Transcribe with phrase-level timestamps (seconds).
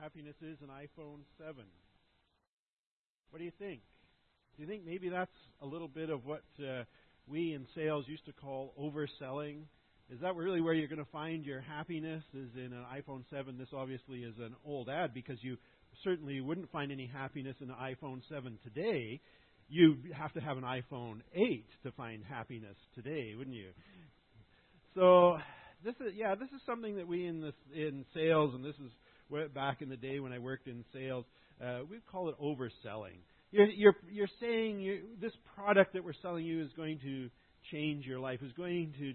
[0.00, 1.54] happiness is an iPhone 7.
[3.30, 3.80] What do you think?
[4.56, 5.30] Do you think maybe that's
[5.62, 6.84] a little bit of what uh,
[7.26, 9.62] we in sales used to call overselling?
[10.10, 12.22] Is that really where you're going to find your happiness?
[12.34, 13.58] Is in an iPhone 7?
[13.58, 15.56] This obviously is an old ad because you
[16.04, 19.20] certainly wouldn't find any happiness in an iPhone 7 today.
[19.68, 23.70] You have to have an iPhone 8 to find happiness today, wouldn't you?
[24.94, 25.38] So
[25.84, 28.92] this is yeah, this is something that we in this in sales, and this is
[29.54, 31.24] back in the day when I worked in sales,
[31.64, 33.18] uh, we call it overselling.
[33.50, 37.30] You're, you're, you're saying you, this product that we're selling you is going to
[37.72, 39.12] change your life, is going to,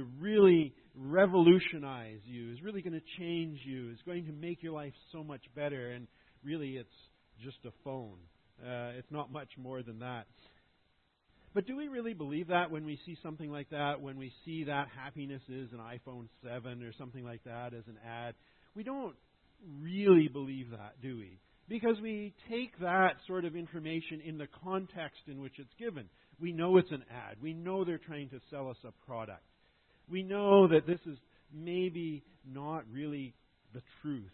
[0.00, 4.72] to really revolutionize you, is really going to change you, is going to make your
[4.72, 5.90] life so much better.
[5.90, 6.06] And
[6.44, 6.88] really, it's
[7.44, 8.18] just a phone.
[8.62, 10.26] Uh, it's not much more than that.
[11.54, 14.64] But do we really believe that when we see something like that, when we see
[14.64, 18.34] that happiness is an iPhone 7 or something like that as an ad?
[18.74, 19.14] We don't
[19.80, 21.38] really believe that, do we?
[21.68, 26.08] Because we take that sort of information in the context in which it's given.
[26.40, 27.36] We know it's an ad.
[27.40, 29.44] We know they're trying to sell us a product.
[30.10, 31.18] We know that this is
[31.52, 33.34] maybe not really
[33.72, 34.32] the truth.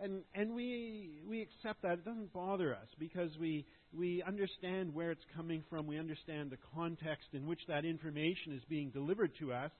[0.00, 1.94] And, and we, we accept that.
[1.94, 5.86] It doesn't bother us because we, we understand where it's coming from.
[5.86, 9.72] We understand the context in which that information is being delivered to us.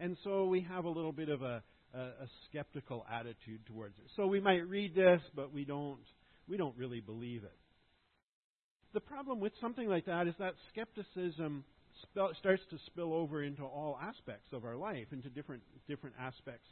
[0.00, 1.62] And so we have a little bit of a,
[1.94, 4.04] a, a skeptical attitude towards it.
[4.16, 5.98] So we might read this, but we don't
[6.48, 7.56] we don't really believe it.
[8.94, 11.64] The problem with something like that is that skepticism
[12.12, 16.68] starts to spill over into all aspects of our life, into different different aspects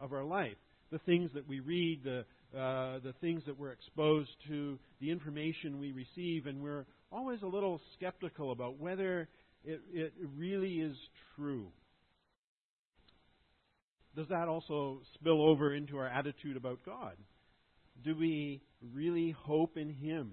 [0.00, 0.56] of our life.
[0.92, 2.24] The things that we read, the
[2.56, 7.46] uh, the things that we're exposed to, the information we receive, and we're always a
[7.46, 9.28] little skeptical about whether
[9.64, 10.96] it, it really is
[11.36, 11.68] true
[14.16, 17.16] does that also spill over into our attitude about God?
[18.04, 18.62] Do we
[18.92, 20.32] really hope in Him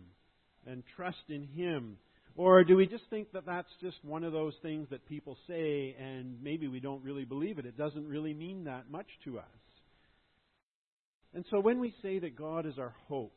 [0.66, 1.98] and trust in Him?
[2.36, 5.96] Or do we just think that that's just one of those things that people say
[6.00, 7.66] and maybe we don't really believe it?
[7.66, 9.46] It doesn't really mean that much to us.
[11.34, 13.34] And so when we say that God is our hope,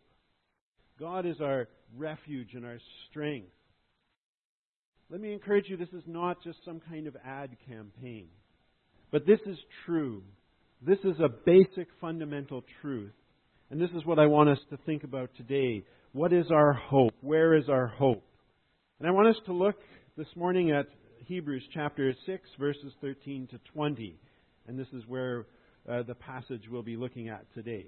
[0.99, 2.79] God is our refuge and our
[3.11, 3.51] strength,
[5.11, 8.29] let me encourage you this is not just some kind of ad campaign.
[9.15, 10.25] But this is true.
[10.85, 13.13] This is a basic fundamental truth.
[13.71, 15.85] And this is what I want us to think about today.
[16.11, 17.15] What is our hope?
[17.21, 18.25] Where is our hope?
[18.99, 19.77] And I want us to look
[20.17, 20.89] this morning at
[21.27, 24.19] Hebrews chapter 6, verses 13 to 20.
[24.67, 25.47] And this is where
[25.89, 27.87] uh, the passage we'll be looking at today.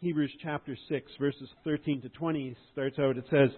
[0.00, 3.48] Hebrews chapter 6, verses 13 to 20 starts out, it says,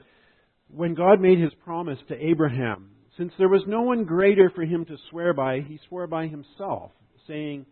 [0.69, 4.85] When God made his promise to Abraham, since there was no one greater for him
[4.87, 6.91] to swear by, he swore by himself,
[7.27, 7.67] saying,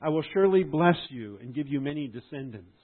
[0.00, 2.76] I will surely bless you and give you many descendants.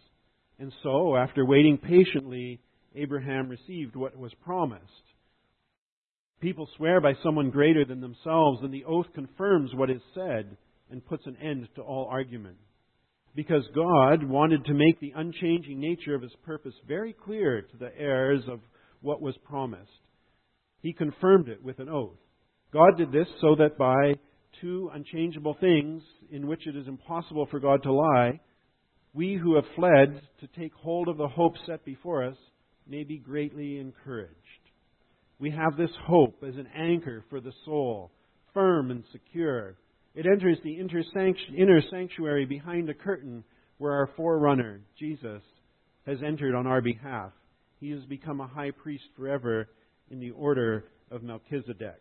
[0.59, 2.61] And so, after waiting patiently,
[2.95, 4.83] Abraham received what was promised.
[6.41, 10.57] People swear by someone greater than themselves, and the oath confirms what is said
[10.91, 12.57] and puts an end to all argument.
[13.35, 17.91] Because God wanted to make the unchanging nature of his purpose very clear to the
[17.99, 18.61] heirs of
[19.01, 19.91] what was promised.
[20.85, 22.19] He confirmed it with an oath.
[22.71, 24.17] God did this so that by
[24.61, 28.39] two unchangeable things in which it is impossible for God to lie,
[29.15, 32.37] we who have fled to take hold of the hope set before us
[32.87, 34.35] may be greatly encouraged.
[35.39, 38.11] We have this hope as an anchor for the soul,
[38.53, 39.79] firm and secure.
[40.15, 43.43] It enters the inner sanctuary behind a curtain
[43.79, 45.41] where our forerunner, Jesus,
[46.07, 47.33] has entered on our behalf.
[47.81, 49.67] He has become a high priest forever
[50.11, 52.01] in the order of Melchizedek.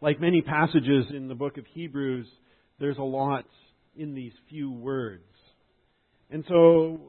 [0.00, 2.26] Like many passages in the book of Hebrews,
[2.78, 3.46] there's a lot
[3.96, 5.22] in these few words.
[6.30, 7.00] And so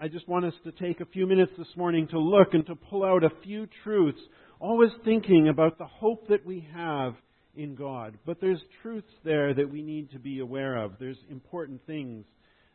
[0.00, 2.74] I just want us to take a few minutes this morning to look and to
[2.74, 4.18] pull out a few truths,
[4.58, 7.14] always thinking about the hope that we have
[7.54, 8.18] in God.
[8.26, 10.92] But there's truths there that we need to be aware of.
[10.98, 12.24] There's important things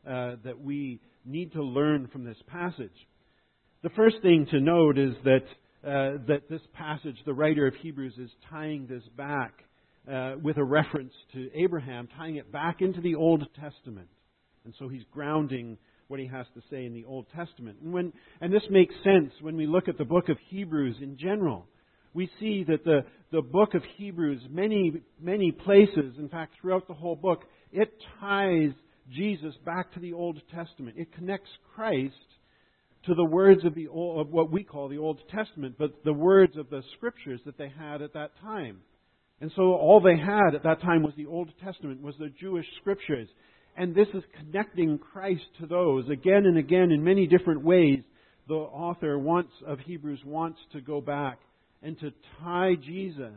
[0.07, 2.89] uh, that we need to learn from this passage.
[3.83, 5.43] The first thing to note is that,
[5.83, 9.63] uh, that this passage, the writer of Hebrews is tying this back
[10.07, 14.07] uh, with a reference to Abraham, tying it back into the Old Testament.
[14.65, 15.79] And so he's grounding
[16.09, 17.79] what he has to say in the Old Testament.
[17.81, 21.17] And, when, and this makes sense when we look at the book of Hebrews in
[21.17, 21.65] general.
[22.13, 22.99] We see that the,
[23.31, 28.73] the book of Hebrews, many, many places, in fact, throughout the whole book, it ties
[29.11, 30.97] Jesus back to the Old Testament.
[30.99, 32.13] It connects Christ
[33.05, 36.55] to the words of, the, of what we call the Old Testament, but the words
[36.57, 38.81] of the scriptures that they had at that time.
[39.39, 42.65] And so all they had at that time was the Old Testament, was the Jewish
[42.79, 43.27] scriptures.
[43.75, 47.99] And this is connecting Christ to those again and again in many different ways.
[48.47, 51.39] The author wants of Hebrews wants to go back
[51.81, 53.33] and to tie Jesus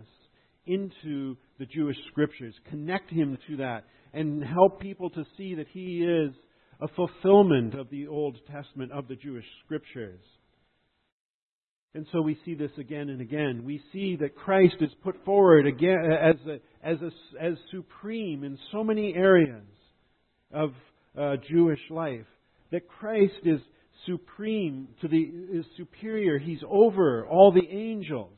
[0.66, 6.04] into the Jewish scriptures, connect him to that, and help people to see that he
[6.04, 6.34] is
[6.80, 10.20] a fulfillment of the Old Testament, of the Jewish scriptures.
[11.94, 13.62] And so we see this again and again.
[13.64, 18.58] We see that Christ is put forward again as, a, as, a, as supreme in
[18.72, 19.62] so many areas
[20.52, 20.72] of
[21.16, 22.26] uh, Jewish life.
[22.72, 23.60] That Christ is
[24.06, 26.38] supreme to the is superior.
[26.38, 28.32] He's over all the angels.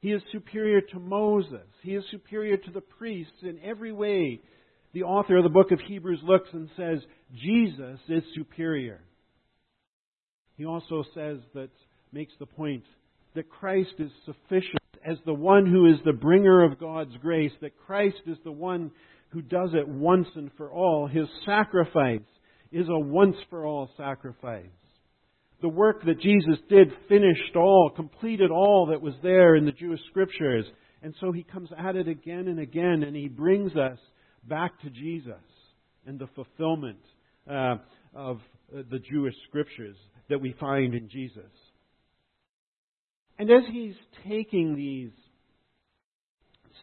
[0.00, 1.66] He is superior to Moses.
[1.82, 4.40] He is superior to the priests in every way.
[4.92, 6.98] The author of the book of Hebrews looks and says,
[7.34, 9.00] Jesus is superior.
[10.56, 11.70] He also says that
[12.12, 12.84] makes the point
[13.34, 17.78] that Christ is sufficient as the one who is the bringer of God's grace, that
[17.86, 18.90] Christ is the one
[19.30, 21.06] who does it once and for all.
[21.06, 22.20] His sacrifice
[22.72, 24.66] is a once for all sacrifice.
[25.62, 30.00] The work that Jesus did finished all, completed all that was there in the Jewish
[30.10, 30.64] scriptures.
[31.02, 33.98] And so he comes at it again and again, and he brings us
[34.44, 35.34] back to Jesus
[36.06, 37.00] and the fulfillment
[37.48, 37.76] uh,
[38.14, 38.38] of
[38.72, 39.96] uh, the Jewish scriptures
[40.28, 41.50] that we find in Jesus.
[43.38, 43.94] And as he's
[44.28, 45.12] taking these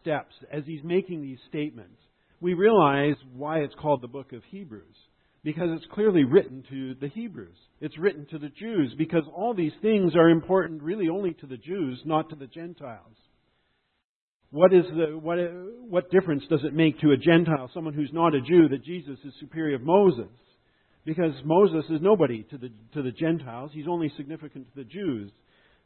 [0.02, 2.00] steps, as he's making these statements,
[2.40, 4.96] we realize why it's called the book of Hebrews.
[5.44, 7.56] Because it's clearly written to the Hebrews.
[7.80, 11.58] It's written to the Jews because all these things are important really only to the
[11.58, 13.16] Jews, not to the Gentiles.
[14.52, 15.38] What is the what
[15.90, 19.18] what difference does it make to a Gentile, someone who's not a Jew, that Jesus
[19.26, 20.32] is superior of Moses?
[21.06, 23.72] Because Moses is nobody to the to the Gentiles.
[23.74, 25.32] He's only significant to the Jews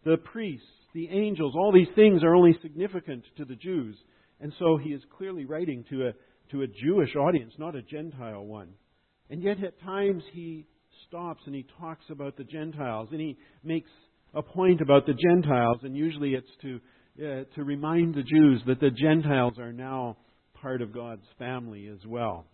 [0.04, 3.96] the priests, the angels, all these things are only significant to the Jews.
[4.40, 6.12] And so he is clearly writing to a,
[6.52, 8.70] to a Jewish audience, not a Gentile one.
[9.30, 10.66] And yet at times he
[11.08, 13.90] stops and he talks about the Gentiles and he makes
[14.34, 16.80] a point about the Gentiles, and usually it's to,
[17.18, 20.18] to remind the Jews that the Gentiles are now
[20.62, 22.46] part of God's family as well.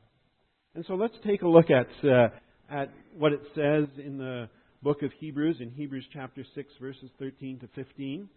[0.76, 2.30] And so let's take a look at, uh,
[2.70, 4.50] at what it says in the
[4.82, 8.30] book of Hebrews, in Hebrews chapter 6, verses 13 to 15.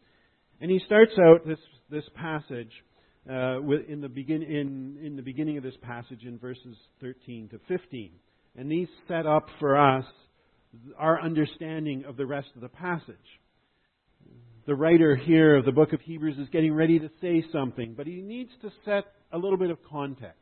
[0.61, 1.58] And he starts out this,
[1.90, 2.72] this passage
[3.28, 7.61] uh, in, the begin, in, in the beginning of this passage in verses 13 to
[7.69, 8.11] 15.
[8.56, 10.05] And these set up for us
[10.99, 13.17] our understanding of the rest of the passage.
[14.70, 18.06] The writer here of the book of Hebrews is getting ready to say something, but
[18.06, 19.02] he needs to set
[19.32, 20.38] a little bit of context.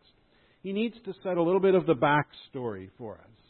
[0.62, 3.40] He needs to set a little bit of the backstory for us.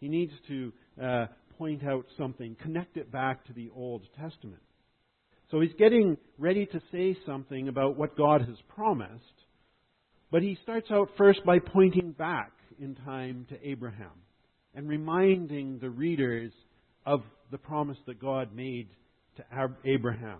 [0.00, 1.26] He needs to uh,
[1.56, 4.62] point out something, connect it back to the Old Testament.
[5.52, 9.22] So he's getting ready to say something about what God has promised,
[10.32, 12.50] but he starts out first by pointing back
[12.80, 14.10] in time to Abraham
[14.74, 16.50] and reminding the readers
[17.06, 17.20] of
[17.52, 18.88] the promise that God made
[19.36, 19.44] to
[19.84, 20.38] Abraham.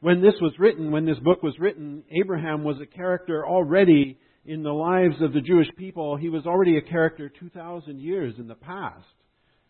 [0.00, 4.62] When this was written, when this book was written, Abraham was a character already in
[4.62, 6.16] the lives of the Jewish people.
[6.16, 9.04] He was already a character 2,000 years in the past.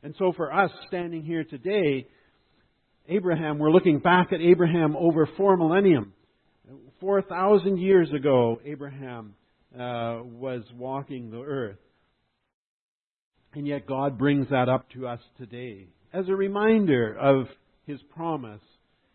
[0.03, 2.07] And so for us standing here today,
[3.09, 6.13] Abraham, we're looking back at Abraham over four millennium.
[7.01, 9.35] 4,000 years ago, Abraham
[9.75, 11.79] uh, was walking the earth.
[13.55, 17.47] And yet God brings that up to us today as a reminder of
[17.87, 18.61] his promise.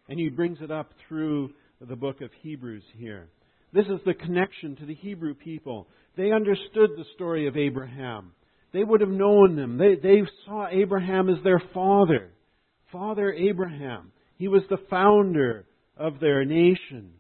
[0.10, 3.30] And he brings it up through the book of Hebrews here.
[3.74, 5.88] This is the connection to the Hebrew people.
[6.16, 8.32] They understood the story of Abraham.
[8.74, 9.78] They would have known him.
[9.78, 12.32] They, they saw Abraham as their father.
[12.92, 14.12] Father Abraham.
[14.38, 17.12] He was the founder of their nation.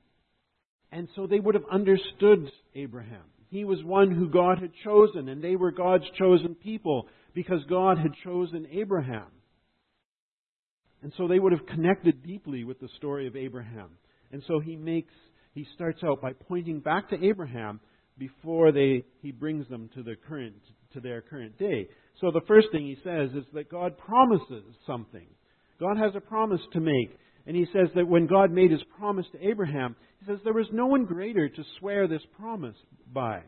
[0.92, 3.24] And so they would have understood Abraham.
[3.50, 7.98] He was one who God had chosen, and they were God's chosen people because God
[7.98, 9.27] had chosen Abraham.
[11.04, 13.89] And so they would have connected deeply with the story of Abraham.
[14.32, 15.13] And so he makes
[15.54, 17.80] he starts out by pointing back to Abraham
[18.18, 20.56] before they he brings them to the current
[20.94, 21.88] to their current day.
[22.20, 25.27] So the first thing he says is that God promises something.
[25.80, 27.18] God has a promise to make.
[27.46, 30.68] And he says that when God made his promise to Abraham, he says there was
[30.74, 32.75] no one greater to swear this promise
[33.13, 33.42] by.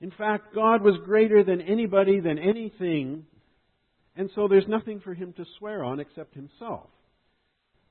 [0.00, 3.24] In fact, God was greater than anybody, than anything,
[4.16, 6.88] and so there's nothing for him to swear on except himself.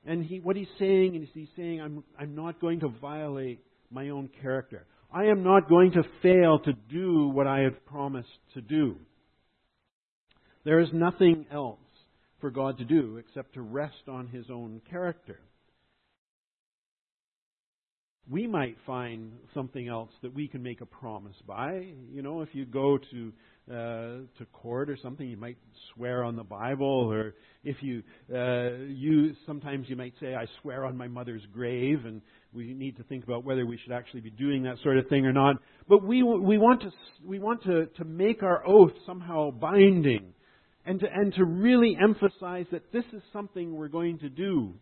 [0.04, 3.60] And he, what he's saying is he's saying, I'm, I'm not going to violate
[3.90, 4.86] my own character.
[5.12, 8.96] I am not going to fail to do what I have promised to do.
[10.64, 11.78] There is nothing else
[12.40, 15.38] for God to do except to rest on his own character.
[18.32, 21.86] We might find something else that we can make a promise by.
[22.10, 23.32] You know, if you go to
[23.70, 23.74] uh,
[24.38, 25.58] to court or something, you might
[25.94, 28.02] swear on the Bible, or if you
[28.34, 32.22] uh, you sometimes you might say, "I swear on my mother's grave," and
[32.54, 35.26] we need to think about whether we should actually be doing that sort of thing
[35.26, 35.56] or not.
[35.86, 36.90] But we we want to
[37.24, 40.32] we want to to make our oath somehow binding,
[40.86, 44.72] and to and to really emphasize that this is something we're going to do.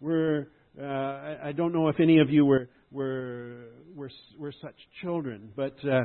[0.00, 0.48] We're
[0.80, 5.50] uh, I, I don't know if any of you were were were, were such children,
[5.56, 6.02] but uh,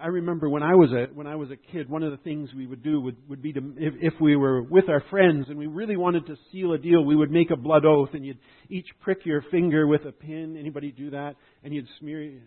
[0.00, 2.50] I remember when I was a when I was a kid, one of the things
[2.56, 5.58] we would do would, would be to if, if we were with our friends and
[5.58, 8.38] we really wanted to seal a deal, we would make a blood oath, and you'd
[8.68, 10.56] each prick your finger with a pin.
[10.58, 11.34] Anybody do that?
[11.64, 12.40] And you'd smear.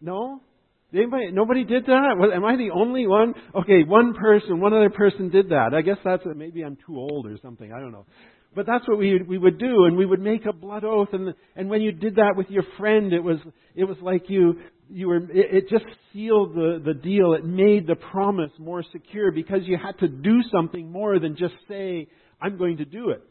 [0.00, 0.40] No.
[0.94, 2.30] Anybody, nobody did that?
[2.34, 3.34] Am I the only one?
[3.54, 5.74] Okay, one person, one other person did that.
[5.74, 7.72] I guess that's maybe I'm too old or something.
[7.72, 8.06] I don't know.
[8.56, 11.10] But that's what we we would do, and we would make a blood oath.
[11.12, 13.36] And and when you did that with your friend, it was
[13.74, 14.54] it was like you
[14.88, 17.34] you were it, it just sealed the the deal.
[17.34, 21.52] It made the promise more secure because you had to do something more than just
[21.68, 22.08] say
[22.40, 23.22] I'm going to do it.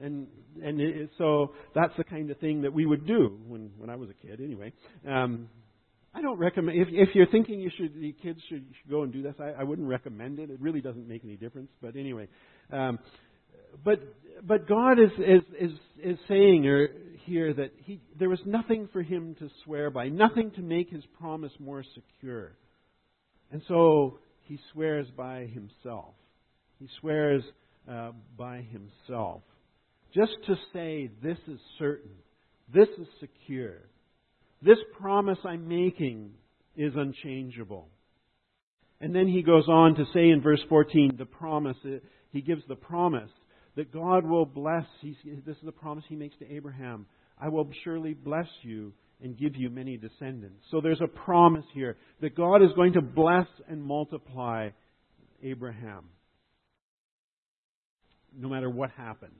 [0.00, 0.26] And
[0.60, 3.94] and it, so that's the kind of thing that we would do when when I
[3.94, 4.40] was a kid.
[4.40, 4.72] Anyway.
[5.08, 5.48] Um,
[6.14, 9.10] I don't recommend if if you're thinking you should the kids should, should go and
[9.10, 9.34] do this.
[9.40, 10.50] I, I wouldn't recommend it.
[10.50, 11.70] It really doesn't make any difference.
[11.80, 12.28] But anyway,
[12.70, 12.98] um,
[13.84, 14.00] but
[14.46, 15.70] but God is is is,
[16.02, 16.64] is saying
[17.24, 21.04] here that he there was nothing for him to swear by, nothing to make his
[21.18, 22.52] promise more secure,
[23.50, 26.14] and so he swears by himself.
[26.78, 27.42] He swears
[27.88, 29.42] uh, by himself,
[30.14, 32.10] just to say this is certain,
[32.72, 33.78] this is secure,
[34.62, 36.32] this promise I'm making
[36.76, 37.88] is unchangeable.
[39.00, 41.76] And then he goes on to say in verse 14, the promise,
[42.30, 43.30] he gives the promise
[43.76, 44.84] that God will bless.
[45.00, 47.06] He's, this is the promise he makes to Abraham.
[47.40, 50.64] I will surely bless you and give you many descendants.
[50.70, 54.70] So there's a promise here that God is going to bless and multiply
[55.42, 56.04] Abraham
[58.36, 59.34] no matter what happens.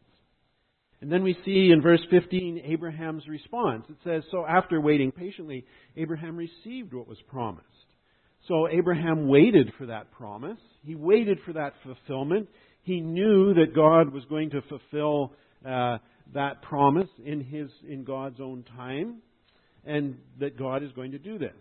[1.00, 3.84] And then we see in verse 15 Abraham's response.
[3.88, 5.64] It says, So after waiting patiently,
[5.96, 7.66] Abraham received what was promised.
[8.48, 10.58] So Abraham waited for that promise.
[10.84, 12.48] He waited for that fulfillment.
[12.82, 15.32] He knew that God was going to fulfill
[15.66, 15.98] uh,
[16.34, 19.16] that promise in his in God's own time,
[19.84, 21.54] and that God is going to do this.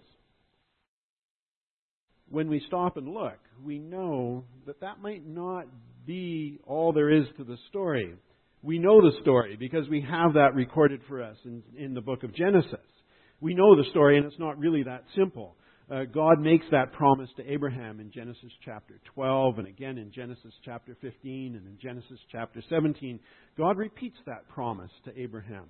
[2.29, 5.65] When we stop and look, we know that that might not
[6.05, 8.15] be all there is to the story.
[8.63, 12.23] We know the story because we have that recorded for us in, in the book
[12.23, 12.79] of Genesis.
[13.41, 15.55] We know the story, and it's not really that simple
[15.91, 20.53] uh, God makes that promise to Abraham in Genesis chapter 12 and again in Genesis
[20.63, 23.19] chapter 15 and in Genesis chapter 17.
[23.57, 25.65] God repeats that promise to Abraham.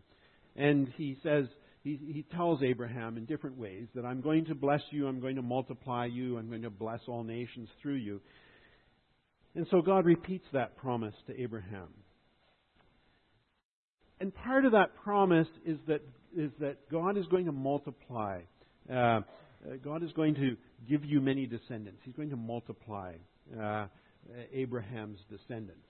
[0.55, 1.45] And he says,
[1.83, 5.37] he, he tells Abraham in different ways that I'm going to bless you, I'm going
[5.37, 8.21] to multiply you, I'm going to bless all nations through you.
[9.55, 11.87] And so God repeats that promise to Abraham.
[14.19, 16.01] And part of that promise is that,
[16.37, 18.41] is that God is going to multiply.
[18.91, 19.21] Uh,
[19.65, 20.55] uh, God is going to
[20.89, 21.99] give you many descendants.
[22.03, 23.13] He's going to multiply
[23.59, 23.87] uh,
[24.53, 25.85] Abraham's descendants.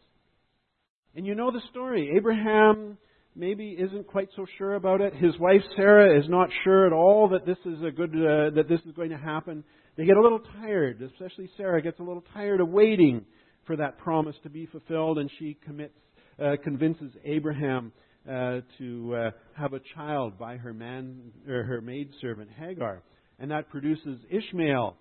[1.15, 2.11] And you know the story.
[2.15, 2.97] Abraham
[3.35, 5.13] maybe isn't quite so sure about it.
[5.15, 8.65] His wife Sarah is not sure at all that this is a good uh, that
[8.69, 9.63] this is going to happen.
[9.97, 13.25] They get a little tired, especially Sarah gets a little tired of waiting
[13.65, 15.93] for that promise to be fulfilled, and she commits,
[16.41, 17.91] uh, convinces Abraham
[18.29, 23.03] uh, to uh, have a child by her man or her maidservant Hagar
[23.41, 24.95] and that produces Ishmael.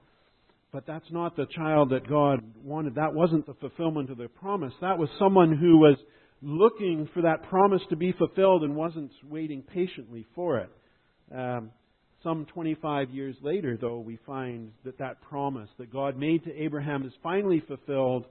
[0.72, 2.94] But that's not the child that God wanted.
[2.94, 4.72] That wasn't the fulfillment of the promise.
[4.80, 5.96] That was someone who was
[6.40, 10.70] looking for that promise to be fulfilled and wasn't waiting patiently for it.
[11.34, 11.70] Um,
[12.22, 17.04] some 25 years later, though, we find that that promise that God made to Abraham
[17.04, 18.26] is finally fulfilled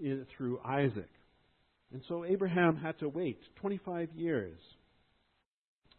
[0.00, 1.10] in, through Isaac.
[1.92, 4.58] And so Abraham had to wait 25 years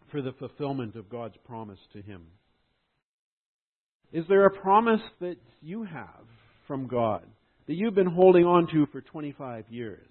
[0.10, 2.24] for the fulfillment of God's promise to him.
[4.12, 6.26] Is there a promise that you have
[6.68, 7.26] from God
[7.68, 10.08] that you've been holding on to for 25 years?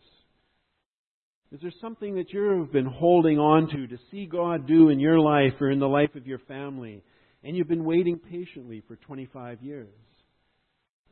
[1.53, 5.19] Is there something that you've been holding on to to see God do in your
[5.19, 7.03] life or in the life of your family,
[7.43, 9.89] and you've been waiting patiently for 25 years?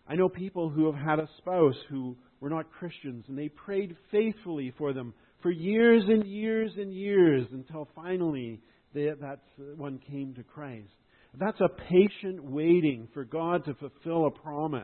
[0.06, 3.96] I know people who have had a spouse who were not Christians, and they prayed
[4.10, 8.60] faithfully for them for years and years and years until finally
[8.94, 9.40] they, that
[9.76, 10.88] one came to Christ.
[11.38, 14.82] That's a patient waiting for God to fulfill a promise.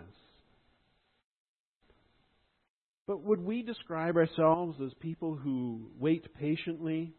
[3.06, 7.12] But would we describe ourselves as people who wait patiently?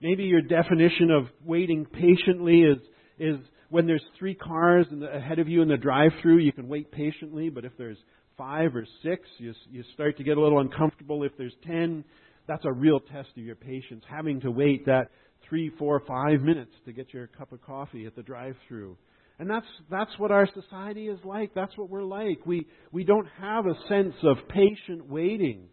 [0.00, 2.78] Maybe your definition of waiting patiently is,
[3.18, 3.36] is
[3.70, 7.48] when there's three cars ahead of you in the drive-through, you can wait patiently.
[7.48, 7.96] But if there's
[8.36, 11.22] five or six, you, you start to get a little uncomfortable.
[11.22, 12.04] If there's ten,
[12.46, 15.10] that's a real test of your patience, having to wait that
[15.48, 18.96] three, four, five minutes to get your cup of coffee at the drive-through.
[19.38, 21.52] And that's, that's what our society is like.
[21.54, 22.46] That's what we're like.
[22.46, 25.68] We, we don't have a sense of patient waiting.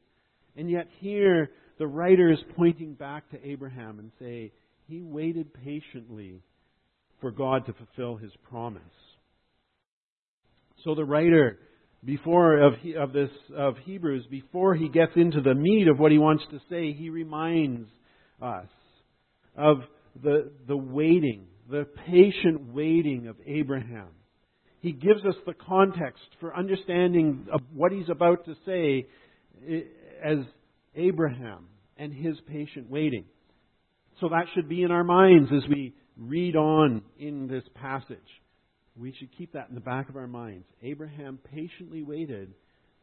[0.57, 1.49] And yet here,
[1.79, 4.51] the writer is pointing back to Abraham and say,
[4.87, 6.41] he waited patiently
[7.21, 8.81] for God to fulfill his promise.
[10.83, 11.57] So the writer,
[12.03, 16.17] before of, of this of Hebrews, before he gets into the meat of what he
[16.17, 17.87] wants to say, he reminds
[18.41, 18.67] us
[19.55, 19.77] of
[20.21, 24.09] the the waiting the patient waiting of Abraham.
[24.79, 29.07] He gives us the context for understanding what he's about to say
[29.67, 29.81] eh,
[30.23, 30.39] as
[30.95, 31.67] Abraham
[31.97, 33.25] and his patient waiting.
[34.19, 38.17] So that should be in our minds as we read on in this passage.
[38.95, 40.65] We should keep that in the back of our minds.
[40.83, 42.53] Abraham patiently waited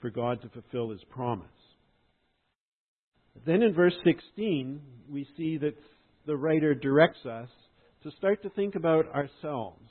[0.01, 1.49] for God to fulfill his promise.
[3.47, 4.81] Then in verse 16,
[5.11, 5.75] we see that
[6.27, 7.49] the writer directs us
[8.03, 9.83] to start to think about ourselves.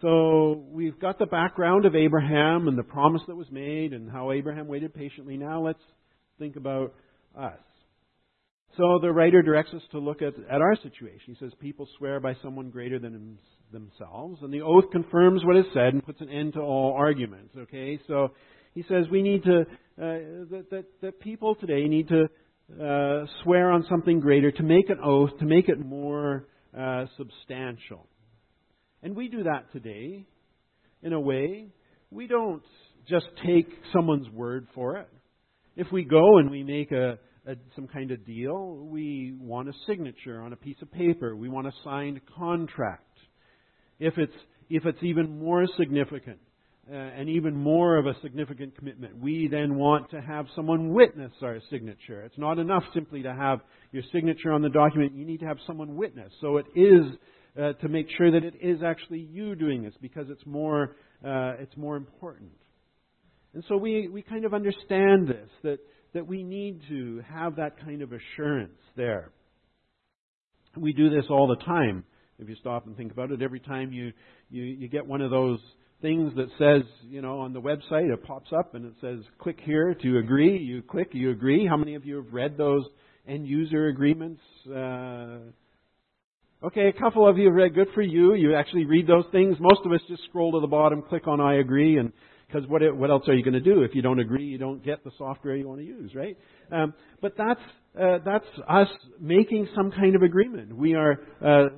[0.00, 4.32] So we've got the background of Abraham and the promise that was made and how
[4.32, 5.36] Abraham waited patiently.
[5.36, 5.82] Now let's
[6.38, 6.94] think about
[7.38, 7.58] us.
[8.76, 11.34] So the writer directs us to look at, at our situation.
[11.34, 13.38] He says, People swear by someone greater than
[13.72, 17.54] themselves, and the oath confirms what is said and puts an end to all arguments.
[17.56, 18.00] Okay?
[18.08, 18.32] So
[18.74, 19.64] he says we need to, uh,
[20.50, 22.28] that, that, that people today need to
[22.72, 26.46] uh, swear on something greater, to make an oath, to make it more
[26.78, 28.06] uh, substantial.
[29.02, 30.26] And we do that today
[31.02, 31.68] in a way.
[32.10, 32.62] We don't
[33.08, 35.08] just take someone's word for it.
[35.76, 39.72] If we go and we make a, a, some kind of deal, we want a
[39.86, 41.36] signature on a piece of paper.
[41.36, 43.02] We want a signed contract.
[43.98, 44.32] If it's
[44.70, 46.38] if it's even more significant
[46.92, 51.58] and even more of a significant commitment, we then want to have someone witness our
[51.70, 52.22] signature.
[52.22, 53.60] It's not enough simply to have
[53.92, 55.14] your signature on the document.
[55.14, 56.32] You need to have someone witness.
[56.40, 57.04] So it is
[57.58, 61.54] uh, to make sure that it is actually you doing this because it's more uh,
[61.58, 62.50] it's more important.
[63.54, 65.78] And so we, we kind of understand this that
[66.12, 69.30] that we need to have that kind of assurance there.
[70.76, 72.04] We do this all the time.
[72.38, 74.12] If you stop and think about it, every time you,
[74.50, 75.60] you, you get one of those
[76.04, 79.58] things that says, you know, on the website, it pops up and it says, click
[79.64, 80.58] here to agree.
[80.58, 81.66] You click, you agree.
[81.66, 82.84] How many of you have read those
[83.26, 84.42] end user agreements?
[84.68, 85.38] Uh,
[86.62, 87.74] okay, a couple of you have read.
[87.74, 88.34] Good for you.
[88.34, 89.56] You actually read those things.
[89.58, 92.12] Most of us just scroll to the bottom, click on I agree, and
[92.46, 93.80] because what, what else are you going to do?
[93.80, 96.36] If you don't agree, you don't get the software you want to use, right?
[96.70, 97.60] Um, but that's,
[97.98, 98.88] uh, that's us
[99.18, 100.76] making some kind of agreement.
[100.76, 101.68] We are uh,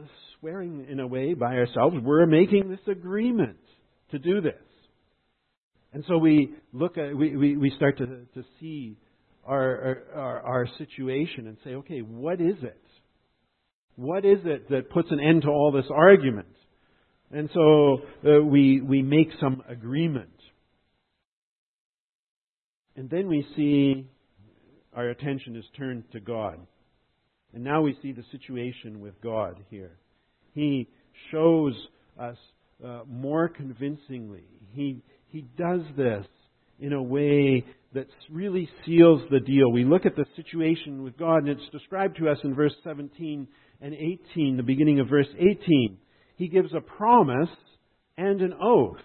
[0.40, 1.94] swearing in a way by ourselves.
[2.02, 3.58] We're making this agreement
[4.10, 4.54] to do this.
[5.92, 8.96] And so we look at, we, we, we start to, to see
[9.46, 12.80] our, our, our situation and say, okay, what is it?
[13.94, 16.48] What is it that puts an end to all this argument?
[17.30, 20.30] And so uh, we, we make some agreement.
[22.94, 24.06] And then we see
[24.94, 26.58] our attention is turned to God.
[27.54, 29.92] And now we see the situation with God here.
[30.54, 30.88] He
[31.30, 31.74] shows
[32.18, 32.36] us
[32.84, 34.44] uh, more convincingly.
[34.72, 36.26] He, he does this
[36.78, 39.72] in a way that really seals the deal.
[39.72, 43.48] We look at the situation with God, and it's described to us in verse 17
[43.80, 45.96] and 18, the beginning of verse 18.
[46.36, 47.48] He gives a promise
[48.18, 49.00] and an oath.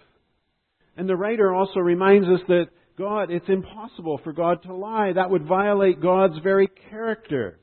[0.96, 2.66] And the writer also reminds us that
[2.98, 5.12] God, it's impossible for God to lie.
[5.14, 7.58] That would violate God's very character.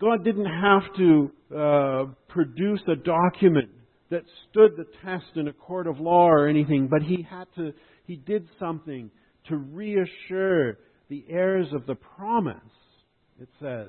[0.00, 3.70] God didn't have to uh, produce a document
[4.10, 7.72] that stood the test in a court of law or anything, but he had to,
[8.06, 9.10] he did something
[9.48, 12.56] to reassure the heirs of the promise,
[13.40, 13.88] it says.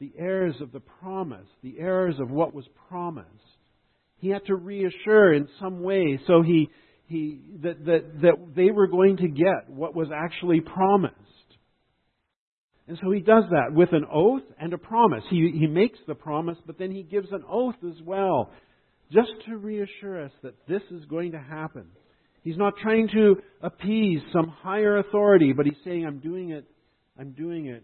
[0.00, 3.26] The heirs of the promise, the heirs of what was promised.
[4.18, 6.70] He had to reassure in some way so he,
[7.06, 11.14] he, that, that, that they were going to get what was actually promised.
[12.86, 15.22] And so he does that with an oath and a promise.
[15.28, 18.50] He, he makes the promise, but then he gives an oath as well
[19.12, 21.86] just to reassure us that this is going to happen.
[22.42, 26.64] He's not trying to appease some higher authority, but he's saying, I'm doing it,
[27.18, 27.82] I'm doing it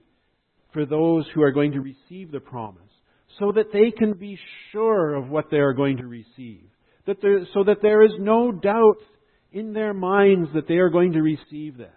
[0.73, 2.83] for those who are going to receive the promise,
[3.39, 4.39] so that they can be
[4.73, 6.63] sure of what they are going to receive.
[7.07, 8.99] That there, so that there is no doubt
[9.53, 11.93] in their minds that they are going to receive this.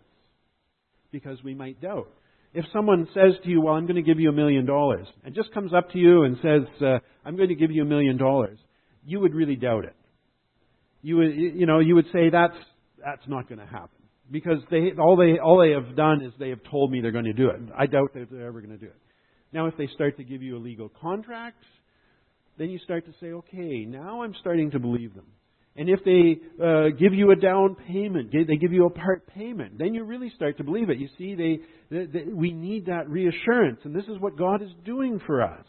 [1.12, 2.10] Because we might doubt.
[2.54, 5.34] if someone says to you, Well, I'm going to give you a million dollars, and
[5.34, 8.18] just comes up to you and says, uh, I'm going to give you a million
[8.18, 8.58] dollars,
[9.08, 9.96] you would really doubt it.
[11.02, 12.58] You would, you know, you would say, That's,
[13.04, 13.90] that's not going to happen.
[14.30, 17.24] Because they, all, they, all they have done is they have told me they're going
[17.24, 17.62] to do it.
[17.78, 18.98] I doubt that they're ever going to do it.
[19.54, 21.64] Now, if they start to give you a legal contract,
[22.58, 25.28] then you start to say, okay, now I'm starting to believe them.
[25.78, 29.78] And if they uh, give you a down payment, they give you a part payment,
[29.78, 30.98] then you really start to believe it.
[30.98, 34.72] You see, they, they, they, we need that reassurance, and this is what God is
[34.84, 35.66] doing for us.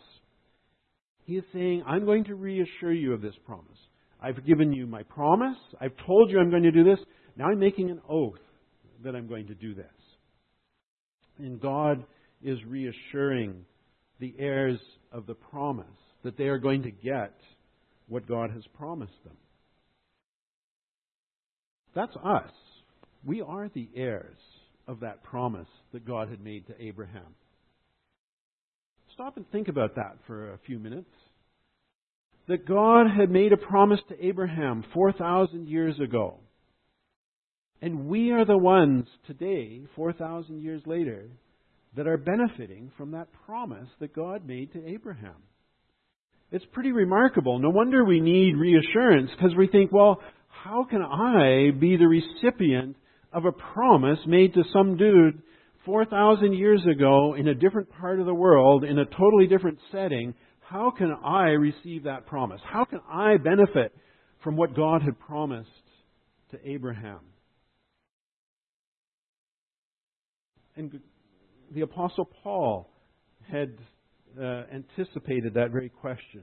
[1.28, 3.76] He is saying, I'm going to reassure you of this promise.
[4.18, 5.58] I've given you my promise.
[5.78, 6.98] I've told you I'm going to do this.
[7.36, 8.38] Now I'm making an oath
[9.04, 9.84] that I'm going to do this.
[11.38, 12.02] And God
[12.42, 13.66] is reassuring
[14.18, 14.80] the heirs
[15.12, 15.84] of the promise
[16.24, 17.34] that they are going to get
[18.08, 19.36] what God has promised them.
[21.94, 22.50] That's us.
[23.22, 24.38] We are the heirs
[24.86, 27.34] of that promise that God had made to Abraham.
[29.18, 31.10] Stop and think about that for a few minutes.
[32.46, 36.36] That God had made a promise to Abraham 4,000 years ago.
[37.82, 41.30] And we are the ones today, 4,000 years later,
[41.96, 45.42] that are benefiting from that promise that God made to Abraham.
[46.52, 47.58] It's pretty remarkable.
[47.58, 52.94] No wonder we need reassurance because we think, well, how can I be the recipient
[53.32, 55.42] of a promise made to some dude
[55.88, 60.34] 4,000 years ago in a different part of the world, in a totally different setting?
[60.60, 62.60] How can I receive that promise?
[62.62, 63.96] How can I benefit
[64.44, 65.70] from what God had promised
[66.50, 67.20] to Abraham?
[70.76, 71.00] And
[71.74, 72.90] the Apostle Paul
[73.50, 73.72] had
[74.38, 76.42] uh, anticipated that very question.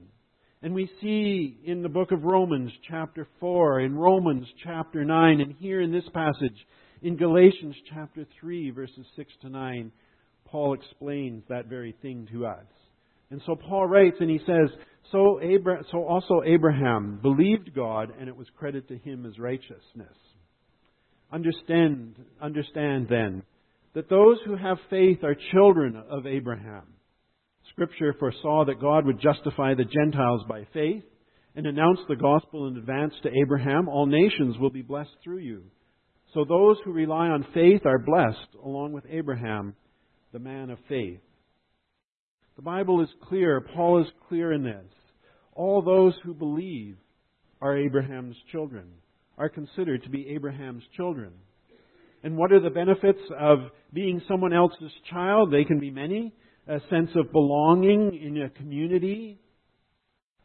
[0.60, 5.54] And we see in the book of Romans, chapter 4, in Romans, chapter 9, and
[5.60, 6.56] here in this passage,
[7.02, 9.92] in Galatians, chapter 3, verses 6 to 9,
[10.46, 12.64] Paul explains that very thing to us.
[13.30, 14.70] And so Paul writes, and he says,
[15.12, 20.16] so, Abra- so also Abraham believed God, and it was credited to him as righteousness.
[21.32, 23.42] Understand, understand then
[23.94, 26.84] that those who have faith are children of Abraham.
[27.70, 31.02] Scripture foresaw that God would justify the Gentiles by faith
[31.56, 33.88] and announce the gospel in advance to Abraham.
[33.88, 35.64] All nations will be blessed through you.
[36.36, 39.74] So those who rely on faith are blessed, along with Abraham,
[40.34, 41.20] the man of faith.
[42.56, 43.62] The Bible is clear.
[43.74, 44.84] Paul is clear in this.
[45.54, 46.98] All those who believe
[47.62, 48.84] are Abraham's children,
[49.38, 51.32] are considered to be Abraham's children.
[52.22, 53.60] And what are the benefits of
[53.94, 55.50] being someone else's child?
[55.50, 56.34] They can be many.
[56.68, 59.40] A sense of belonging in a community.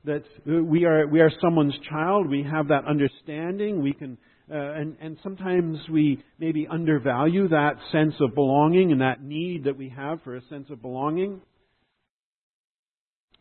[0.05, 2.29] That we are, we are someone's child.
[2.29, 3.81] We have that understanding.
[3.81, 4.17] We can,
[4.49, 9.77] uh, and, and sometimes we maybe undervalue that sense of belonging and that need that
[9.77, 11.41] we have for a sense of belonging.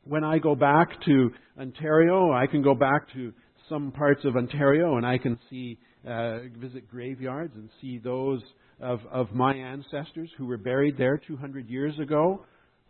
[0.05, 3.33] When I go back to Ontario, I can go back to
[3.69, 8.43] some parts of Ontario and I can see uh, visit graveyards and see those
[8.81, 12.45] of, of my ancestors who were buried there 200 years ago.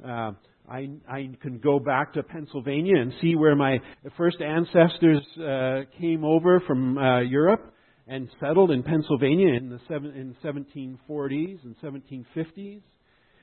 [0.05, 0.33] Uh,
[0.71, 3.81] I, I can go back to Pennsylvania and see where my
[4.17, 7.75] first ancestors uh, came over from uh, Europe
[8.11, 12.83] and settled in Pennsylvania in the in 1740s and 1750s.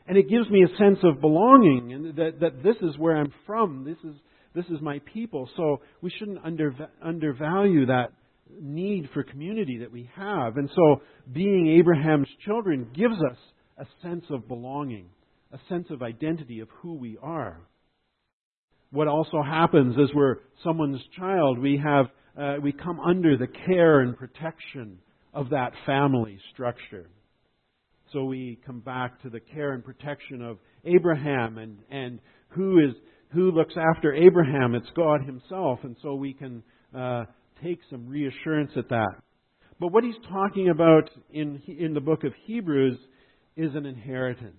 [0.08, 3.34] And it gives me a sense of belonging and that, that this is where I'm
[3.45, 3.86] from.
[3.86, 4.15] This is,
[4.53, 5.49] this is my people.
[5.56, 8.12] So we shouldn't under, undervalue that
[8.62, 10.58] need for community that we have.
[10.58, 11.01] And so
[11.32, 13.38] being Abraham's children gives us
[13.77, 15.06] a sense of belonging,
[15.53, 17.62] a sense of identity of who we are.
[18.91, 24.02] What also happens as we're someone's child, we have uh, we come under the care
[24.02, 25.00] and protection
[25.34, 27.10] of that family structure.
[28.13, 32.19] So we come back to the care and protection of Abraham and, and
[32.50, 32.93] who is
[33.34, 34.73] who looks after Abraham?
[34.73, 36.63] It's God Himself, and so we can
[36.95, 37.26] uh,
[37.62, 39.15] take some reassurance at that.
[39.80, 42.97] But what he's talking about in, in the book of Hebrews
[43.56, 44.56] is an inheritance.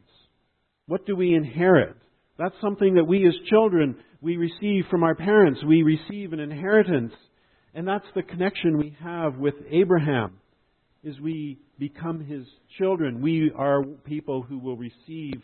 [0.87, 1.97] What do we inherit?
[2.39, 5.61] That's something that we as children, we receive from our parents.
[5.67, 7.13] We receive an inheritance.
[7.79, 10.41] And that's the connection we have with Abraham,
[11.05, 12.45] is we become his
[12.77, 13.23] children.
[13.23, 15.41] We are people who will receive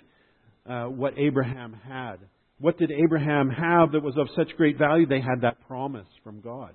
[0.68, 2.16] uh, what Abraham had.
[2.58, 5.06] What did Abraham have that was of such great value?
[5.06, 6.72] They had that promise from God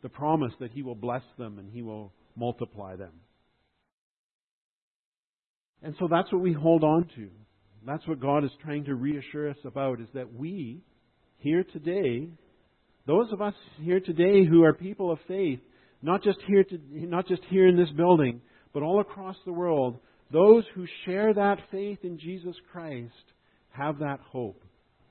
[0.00, 3.12] the promise that He will bless them and He will multiply them.
[5.82, 7.28] And so that's what we hold on to.
[7.86, 10.80] That's what God is trying to reassure us about is that we,
[11.38, 12.28] here today,
[13.08, 15.58] those of us here today who are people of faith,
[16.02, 18.40] not just here, to, not just here in this building,
[18.72, 19.98] but all across the world,
[20.30, 23.12] Those who share that faith in Jesus Christ
[23.70, 24.62] have that hope,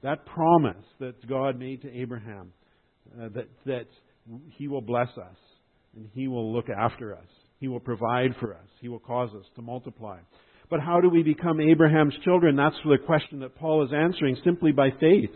[0.04, 2.54] that promise that God made to Abraham,
[3.20, 3.88] uh, that, that
[4.58, 5.38] He will bless us
[5.96, 7.26] and He will look after us.
[7.60, 8.68] He will provide for us.
[8.80, 10.20] He will cause us to multiply.
[10.70, 12.56] But how do we become Abraham's children?
[12.56, 15.32] That's the question that Paul is answering simply by faith.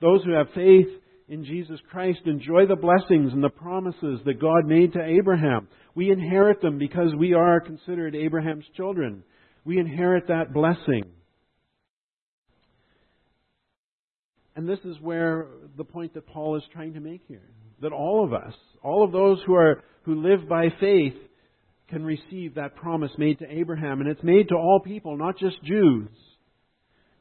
[0.00, 0.88] Those who have faith
[1.28, 5.68] in Jesus Christ enjoy the blessings and the promises that God made to Abraham.
[5.94, 9.24] We inherit them because we are considered Abraham's children.
[9.64, 11.04] We inherit that blessing.
[14.56, 17.48] And this is where the point that Paul is trying to make here.
[17.80, 21.14] That all of us, all of those who are who live by faith,
[21.88, 24.00] can receive that promise made to Abraham.
[24.00, 26.08] And it's made to all people, not just Jews.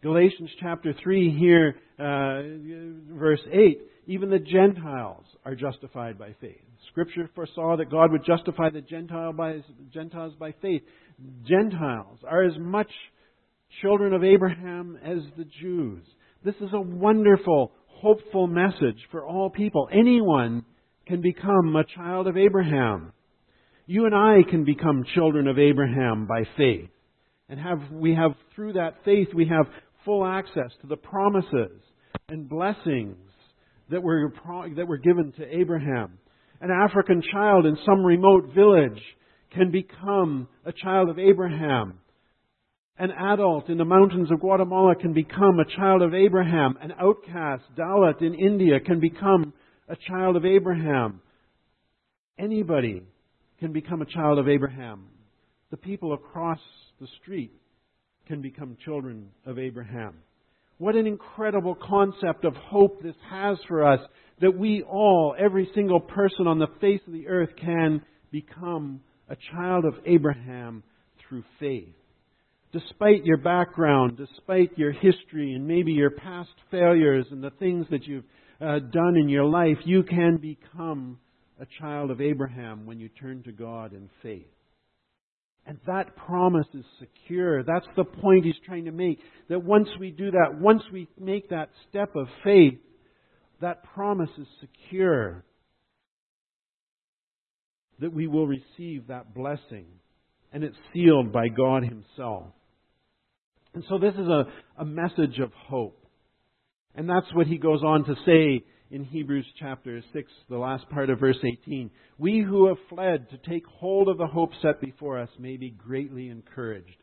[0.02, 6.62] Galatians chapter 3 here, uh, verse 8, even the Gentiles are justified by faith.
[6.92, 9.62] Scripture foresaw that God would justify the Gentile by,
[9.94, 10.82] Gentiles by faith.
[11.48, 12.90] Gentiles are as much
[13.82, 16.04] children of Abraham as the Jews.
[16.44, 19.88] This is a wonderful, hopeful message for all people.
[19.92, 20.66] Anyone
[21.08, 23.14] can become a child of Abraham.
[23.86, 26.90] You and I can become children of Abraham by faith.
[27.50, 29.68] And have, we have, through that faith, we have
[30.06, 31.82] full access to the promises
[32.30, 33.18] and blessings
[33.90, 34.34] that were,
[34.76, 36.18] that were given to Abraham.
[36.62, 39.02] An African child in some remote village
[39.54, 42.00] can become a child of Abraham.
[42.98, 46.78] An adult in the mountains of Guatemala can become a child of Abraham.
[46.82, 49.54] An outcast Dalit in India can become
[49.90, 51.22] a child of Abraham.
[52.38, 53.04] Anybody
[53.60, 55.08] can become a child of Abraham.
[55.72, 56.60] The people across
[57.02, 57.52] the street
[58.28, 60.16] can become children of Abraham.
[60.78, 64.00] What an incredible concept of hope this has for us
[64.42, 69.38] that we all, every single person on the face of the earth, can become a
[69.52, 70.84] child of Abraham
[71.20, 71.94] through faith.
[72.72, 78.08] Despite your background, despite your history, and maybe your past failures and the things that
[78.08, 78.26] you've
[78.60, 81.20] uh, done in your life, you can become
[81.60, 84.48] a child of Abraham when you turn to God in faith.
[85.66, 87.64] And that promise is secure.
[87.64, 89.20] That's the point he's trying to make.
[89.50, 92.80] That once we do that, once we make that step of faith,
[93.62, 95.46] that promise is secure.
[98.00, 99.86] That we will receive that blessing.
[100.52, 102.48] And it's sealed by God Himself.
[103.74, 104.44] And so this is a,
[104.78, 106.00] a message of hope.
[106.96, 111.10] And that's what he goes on to say in Hebrews chapter 6, the last part
[111.10, 111.90] of verse 18.
[112.20, 115.72] We who have fled to take hold of the hope set before us may be
[115.72, 116.96] greatly encouraged.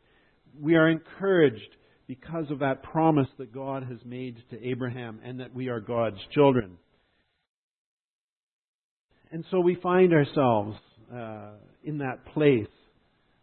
[0.57, 1.75] We are encouraged
[2.07, 6.19] because of that promise that God has made to Abraham and that we are God's
[6.33, 6.77] children.
[9.29, 10.77] And so we find ourselves
[11.13, 12.67] uh, in that place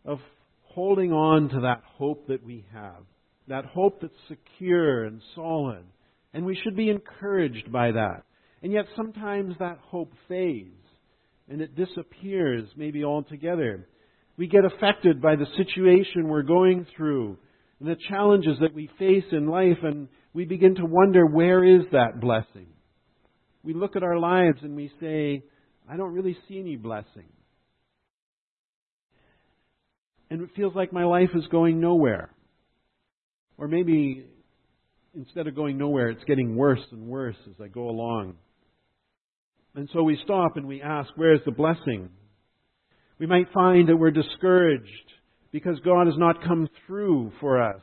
[0.06, 0.20] of
[0.62, 3.02] holding on to that hope that we have,
[3.48, 5.84] that hope that's secure and solid.
[6.32, 8.22] And we should be encouraged by that.
[8.62, 10.74] And yet sometimes that hope fades
[11.48, 13.88] and it disappears, maybe altogether.
[14.36, 17.38] We get affected by the situation we're going through
[17.80, 21.82] and the challenges that we face in life, and we begin to wonder where is
[21.92, 22.66] that blessing?
[23.62, 25.44] We look at our lives and we say,
[25.88, 27.28] I don't really see any blessing.
[30.30, 32.30] And it feels like my life is going nowhere.
[33.56, 34.26] Or maybe
[35.14, 38.34] instead of going nowhere, it's getting worse and worse as I go along.
[39.78, 42.08] And so we stop and we ask, where's the blessing?
[43.20, 44.82] We might find that we're discouraged
[45.52, 47.80] because God has not come through for us,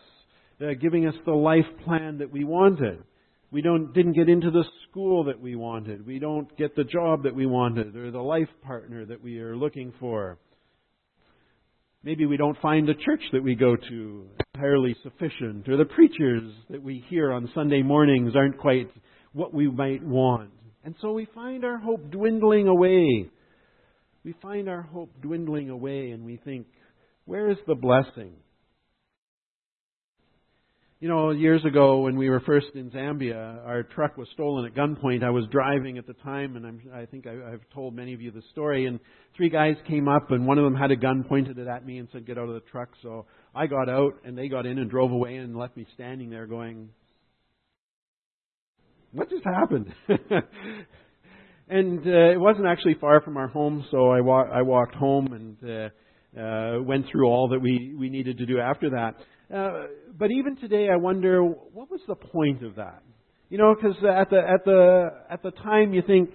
[0.62, 3.01] uh, giving us the life plan that we wanted.
[3.49, 6.05] We don't, didn't get into the school that we wanted.
[6.05, 9.55] We don't get the job that we wanted or the life partner that we are
[9.55, 10.38] looking for.
[12.03, 16.51] Maybe we don't find the church that we go to entirely sufficient, or the preachers
[16.69, 18.91] that we hear on Sunday mornings aren't quite
[19.31, 20.49] what we might want.
[20.86, 23.28] And so we find our hope dwindling away.
[24.24, 26.67] We find our hope dwindling away, and we think,
[27.26, 28.34] where is the blessing?
[31.00, 34.76] You know, years ago when we were first in Zambia, our truck was stolen at
[34.76, 35.24] gunpoint.
[35.24, 38.21] I was driving at the time, and I'm, I think I, I've told many of
[38.21, 38.86] you the story.
[38.86, 39.00] And
[39.36, 42.08] three guys came up, and one of them had a gun pointed at me and
[42.12, 44.89] said, "Get out of the truck." So I got out, and they got in and
[44.89, 46.89] drove away and left me standing there, going,
[49.15, 49.93] what just happened?
[51.69, 55.34] and uh, it wasn't actually far from our home, so I, wa- I walked home
[55.34, 59.15] and uh, uh, went through all that we, we needed to do after that.
[59.56, 63.01] Uh, but even today, I wonder what was the point of that?
[63.49, 66.32] You know, because at the at the at the time, you think,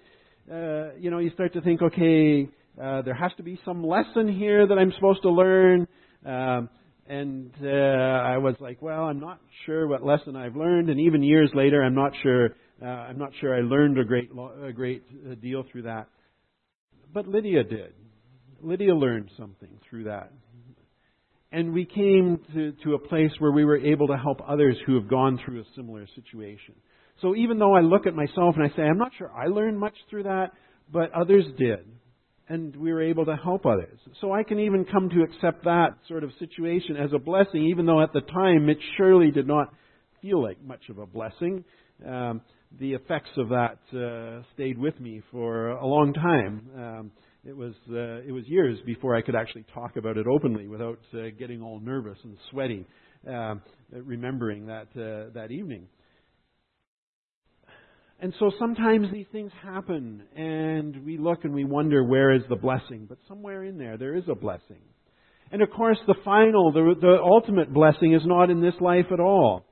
[0.50, 2.48] uh, you know, you start to think, okay,
[2.80, 5.88] uh, there has to be some lesson here that I'm supposed to learn.
[6.24, 6.68] Um,
[7.08, 11.24] and uh, I was like, well, I'm not sure what lesson I've learned, and even
[11.24, 12.50] years later, I'm not sure.
[12.82, 14.30] Uh, I'm not sure I learned a great,
[14.64, 16.08] a great uh, deal through that.
[17.12, 17.92] But Lydia did.
[18.62, 20.32] Lydia learned something through that.
[21.52, 24.94] And we came to, to a place where we were able to help others who
[24.94, 26.74] have gone through a similar situation.
[27.20, 29.78] So even though I look at myself and I say, I'm not sure I learned
[29.78, 30.52] much through that,
[30.90, 31.86] but others did.
[32.48, 33.98] And we were able to help others.
[34.20, 37.84] So I can even come to accept that sort of situation as a blessing, even
[37.84, 39.74] though at the time it surely did not
[40.22, 41.64] feel like much of a blessing.
[42.06, 42.40] Um,
[42.78, 46.70] the effects of that uh, stayed with me for a long time.
[46.76, 47.10] Um,
[47.44, 50.98] it was uh, it was years before I could actually talk about it openly without
[51.14, 52.86] uh, getting all nervous and sweaty,
[53.28, 53.54] uh,
[53.92, 55.88] remembering that uh, that evening.
[58.22, 62.56] And so sometimes these things happen, and we look and we wonder where is the
[62.56, 63.06] blessing.
[63.08, 64.82] But somewhere in there, there is a blessing.
[65.50, 69.20] And of course, the final, the, the ultimate blessing is not in this life at
[69.20, 69.64] all.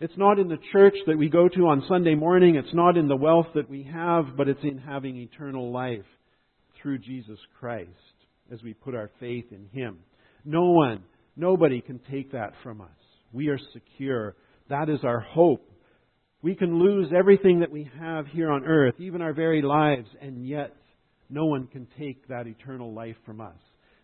[0.00, 2.54] It's not in the church that we go to on Sunday morning.
[2.54, 6.04] It's not in the wealth that we have, but it's in having eternal life
[6.80, 7.90] through Jesus Christ
[8.52, 9.98] as we put our faith in Him.
[10.44, 11.02] No one,
[11.36, 12.88] nobody can take that from us.
[13.32, 14.36] We are secure.
[14.70, 15.68] That is our hope.
[16.42, 20.46] We can lose everything that we have here on earth, even our very lives, and
[20.46, 20.76] yet
[21.28, 23.58] no one can take that eternal life from us.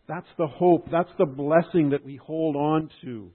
[0.08, 0.88] That's the hope.
[0.90, 3.30] That's the blessing that we hold on to.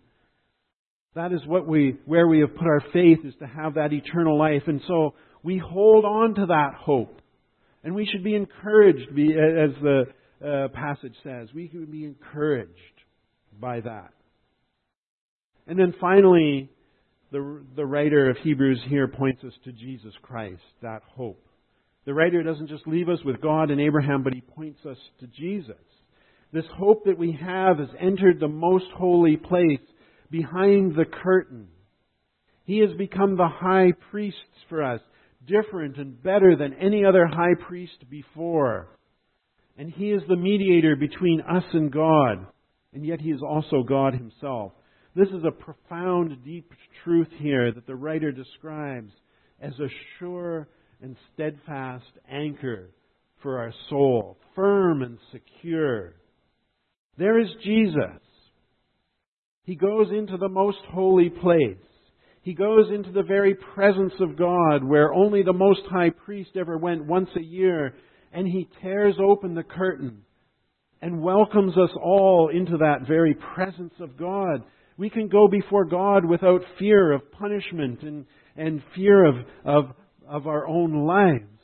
[1.16, 4.38] That is what we, where we have put our faith is to have that eternal
[4.38, 4.64] life.
[4.68, 7.22] And so we hold on to that hope.
[7.84, 10.04] And we should be encouraged, as the
[10.46, 11.50] uh, passage says.
[11.54, 12.74] We should be encouraged
[13.60, 14.14] by that.
[15.66, 16.70] And then finally,
[17.32, 21.44] the, the writer of Hebrews here points us to Jesus Christ, that hope.
[22.06, 25.28] The writer doesn't just leave us with God and Abraham, but he points us to
[25.28, 25.76] Jesus.
[26.52, 29.80] This hope that we have has entered the most holy place
[30.30, 31.68] behind the curtain.
[32.66, 34.38] He has become the high priest
[34.70, 35.02] for us
[35.48, 38.88] different and better than any other high priest before.
[39.78, 42.46] And he is the mediator between us and God.
[42.94, 44.74] And yet he is also God himself.
[45.16, 46.72] This is a profound, deep
[47.04, 49.12] truth here that the writer describes
[49.62, 49.88] as a
[50.18, 50.68] sure
[51.02, 52.90] and steadfast anchor
[53.42, 56.14] for our soul, firm and secure.
[57.18, 58.22] There is Jesus.
[59.70, 61.78] He goes into the most holy place.
[62.42, 66.76] He goes into the very presence of God where only the Most High Priest ever
[66.76, 67.94] went once a year,
[68.34, 70.24] and he tears open the curtain
[71.04, 74.64] and welcomes us all into that very presence of God.
[74.98, 78.26] We can go before God without fear of punishment and,
[78.58, 79.86] and fear of, of,
[80.28, 81.59] of our own lives.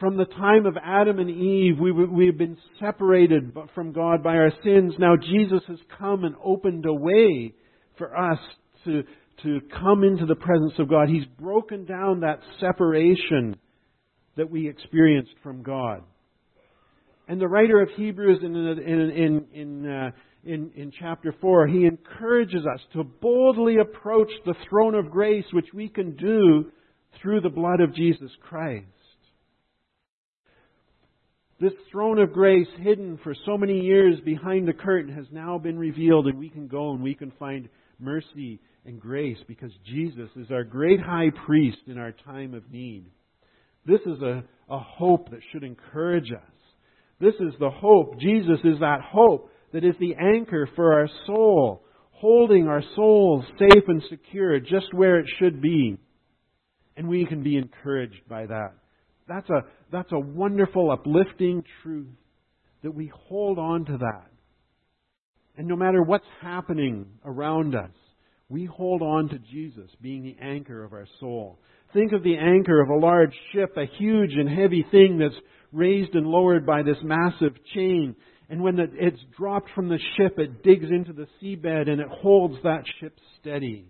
[0.00, 4.36] From the time of Adam and Eve, we, we have been separated from God by
[4.36, 4.94] our sins.
[4.98, 7.52] Now Jesus has come and opened a way
[7.98, 8.38] for us
[8.86, 9.02] to,
[9.42, 11.10] to come into the presence of God.
[11.10, 13.56] He's broken down that separation
[14.38, 16.02] that we experienced from God.
[17.28, 20.10] And the writer of Hebrews in, in, in, in, uh,
[20.44, 25.68] in, in chapter 4, he encourages us to boldly approach the throne of grace, which
[25.74, 26.72] we can do
[27.20, 28.86] through the blood of Jesus Christ.
[31.60, 35.78] This throne of grace, hidden for so many years behind the curtain, has now been
[35.78, 37.68] revealed, and we can go and we can find
[37.98, 43.04] mercy and grace because Jesus is our great high priest in our time of need.
[43.84, 46.50] This is a, a hope that should encourage us.
[47.20, 48.18] This is the hope.
[48.18, 53.84] Jesus is that hope that is the anchor for our soul, holding our souls safe
[53.86, 55.98] and secure just where it should be.
[56.96, 58.72] And we can be encouraged by that.
[59.28, 62.06] That's a, that's a wonderful, uplifting truth
[62.82, 64.30] that we hold on to that.
[65.56, 67.90] And no matter what's happening around us,
[68.48, 71.58] we hold on to Jesus being the anchor of our soul.
[71.92, 75.40] Think of the anchor of a large ship, a huge and heavy thing that's
[75.72, 78.16] raised and lowered by this massive chain.
[78.48, 82.56] And when it's dropped from the ship, it digs into the seabed and it holds
[82.64, 83.86] that ship steady.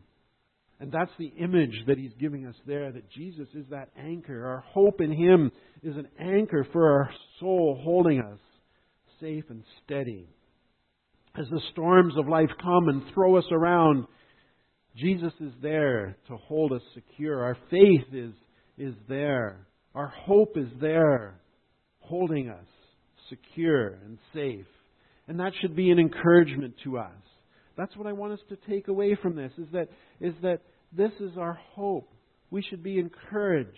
[0.81, 4.47] And that's the image that he's giving us there that Jesus is that anchor.
[4.47, 5.53] Our hope in him
[5.83, 8.39] is an anchor for our soul, holding us
[9.21, 10.27] safe and steady.
[11.39, 14.07] As the storms of life come and throw us around,
[14.97, 17.45] Jesus is there to hold us secure.
[17.45, 18.33] Our faith is,
[18.79, 19.67] is there.
[19.95, 21.41] Our hope is there,
[22.01, 22.67] holding us
[23.29, 24.67] secure and safe.
[25.29, 27.13] And that should be an encouragement to us.
[27.77, 29.89] That's what I want us to take away from this is that,
[30.21, 30.61] is that
[30.93, 32.13] this is our hope.
[32.51, 33.71] We should be encouraged.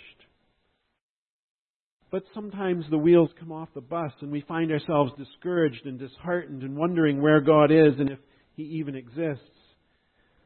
[2.10, 6.62] But sometimes the wheels come off the bus and we find ourselves discouraged and disheartened
[6.62, 8.18] and wondering where God is and if
[8.54, 9.44] He even exists.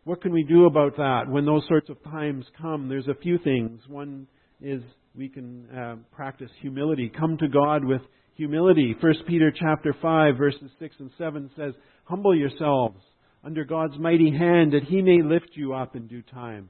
[0.05, 2.89] What can we do about that when those sorts of times come?
[2.89, 3.81] There's a few things.
[3.89, 4.29] One
[4.61, 4.81] is
[5.17, 7.11] we can uh, practice humility.
[7.19, 8.03] Come to God with
[8.35, 8.95] humility.
[9.01, 11.73] 1 Peter chapter 5 verses 6 and 7 says,
[12.05, 13.01] Humble yourselves
[13.47, 16.68] under God's mighty hand that he may lift you up in due time.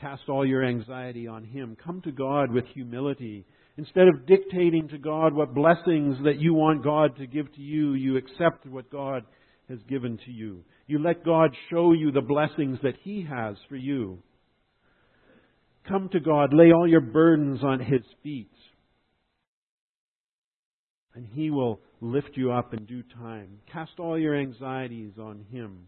[0.00, 1.76] Cast all your anxiety on him.
[1.82, 3.46] Come to God with humility.
[3.76, 7.94] Instead of dictating to God what blessings that you want God to give to you,
[7.94, 9.24] you accept what God
[9.68, 10.62] has given to you.
[10.86, 14.18] You let God show you the blessings that he has for you.
[15.88, 18.50] Come to God, lay all your burdens on his feet
[21.14, 23.58] and He will lift you up in due time.
[23.72, 25.86] Cast all your anxieties on Him.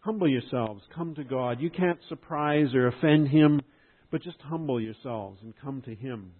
[0.00, 0.82] Humble yourselves.
[0.94, 1.60] Come to God.
[1.60, 3.60] You can't surprise or offend Him,
[4.10, 6.32] but just humble yourselves and come to Him.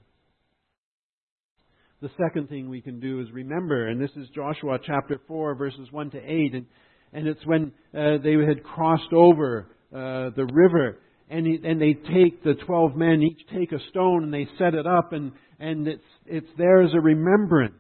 [2.01, 5.89] The second thing we can do is remember, and this is Joshua chapter 4, verses
[5.91, 6.67] 1 to 8, and,
[7.13, 10.99] and it's when uh, they had crossed over uh, the river,
[11.29, 14.87] and, and they take, the 12 men each take a stone and they set it
[14.87, 17.75] up, and, and it's, it's there as a remembrance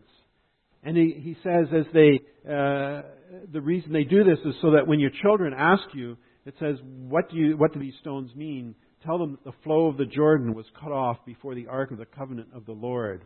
[0.82, 2.20] and he, he says, as they,
[2.50, 3.02] uh,
[3.52, 6.16] the reason they do this is so that when your children ask you,
[6.46, 8.74] it says, what do, you, what do these stones mean?
[9.04, 11.98] Tell them that the flow of the Jordan was cut off before the ark of
[11.98, 13.24] the covenant of the Lord.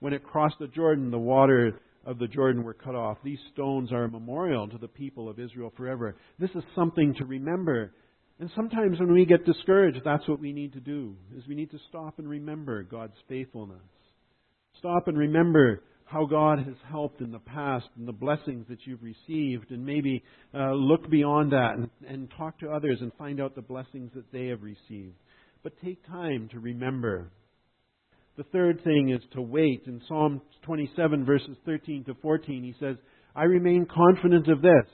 [0.00, 3.18] When it crossed the Jordan, the water of the Jordan were cut off.
[3.24, 6.16] These stones are a memorial to the people of Israel forever.
[6.38, 7.92] This is something to remember.
[8.40, 11.70] And sometimes when we get discouraged, that's what we need to do, is we need
[11.70, 13.78] to stop and remember God's faithfulness.
[14.78, 19.02] Stop and remember how God has helped in the past and the blessings that you've
[19.02, 20.22] received, and maybe
[20.54, 24.30] uh, look beyond that and, and talk to others and find out the blessings that
[24.32, 25.16] they have received.
[25.62, 27.30] But take time to remember.
[28.36, 29.84] The third thing is to wait.
[29.86, 32.96] In Psalm 27, verses 13 to 14, he says,
[33.34, 34.86] I remain confident of this.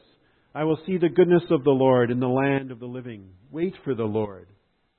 [0.55, 3.31] I will see the goodness of the Lord in the land of the living.
[3.51, 4.49] Wait for the Lord.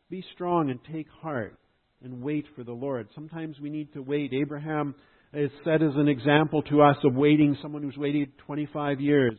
[0.09, 1.57] Be strong and take heart
[2.03, 3.07] and wait for the Lord.
[3.13, 4.33] Sometimes we need to wait.
[4.33, 4.95] Abraham
[5.33, 9.35] is set as an example to us of waiting, someone who's waited 25 years,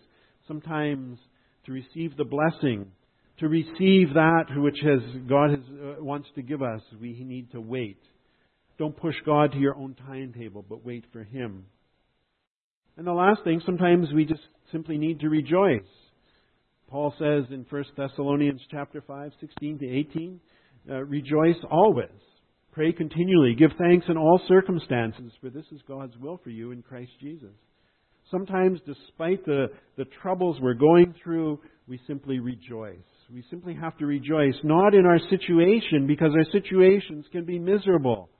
[0.49, 1.19] sometimes
[1.67, 2.91] to receive the blessing,
[3.39, 7.61] to receive that which has, God has, uh, wants to give us, we need to
[7.61, 7.99] wait.
[8.79, 11.67] Don't push God to your own timetable, but wait for Him.
[12.97, 14.41] And the last thing, sometimes we just
[14.71, 15.81] simply need to rejoice.
[16.89, 20.41] Paul says in 1 Thessalonians chapter 5, 16 to 18,
[20.91, 22.09] uh, rejoice always.
[22.73, 23.55] Pray continually.
[23.55, 27.53] Give thanks in all circumstances, for this is God's will for you in Christ Jesus.
[28.31, 29.67] Sometimes, despite the,
[29.99, 32.97] the troubles we're going through, we simply rejoice.
[33.31, 38.31] We simply have to rejoice, not in our situation, because our situations can be miserable.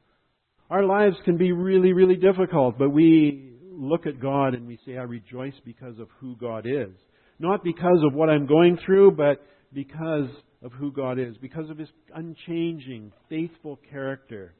[0.71, 4.97] Our lives can be really, really difficult, but we look at God and we say,
[4.97, 6.95] I rejoice because of who God is.
[7.39, 10.29] Not because of what I'm going through, but because
[10.63, 14.55] of who God is, because of His unchanging, faithful character.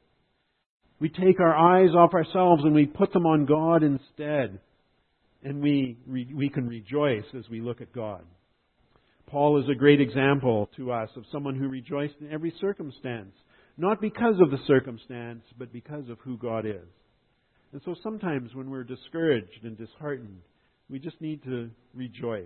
[0.99, 4.59] We take our eyes off ourselves and we put them on God instead.
[5.45, 8.23] And we, we can rejoice as we look at God.
[9.27, 13.33] Paul is a great example to us of someone who rejoiced in every circumstance.
[13.77, 16.87] Not because of the circumstance, but because of who God is.
[17.71, 20.41] And so sometimes when we're discouraged and disheartened,
[20.89, 22.45] we just need to rejoice.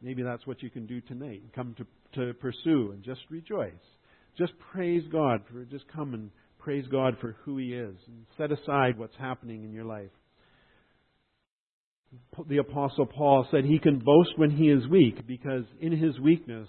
[0.00, 1.42] Maybe that's what you can do tonight.
[1.54, 3.72] Come to to pursue and just rejoice.
[4.36, 8.52] Just praise God for just come and praise God for who He is and set
[8.52, 10.10] aside what's happening in your life.
[12.48, 16.68] The Apostle Paul said he can boast when he is weak because in his weakness,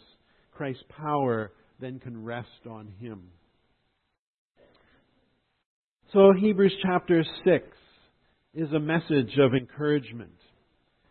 [0.52, 3.30] Christ's power then can rest on him.
[6.12, 7.66] So, Hebrews chapter 6
[8.56, 10.34] is a message of encouragement.